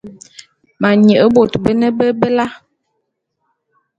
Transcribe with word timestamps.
Ma 0.81 0.89
nye 1.01 1.15
bot 1.33 1.53
bene 1.63 1.87
bebela. 1.97 2.45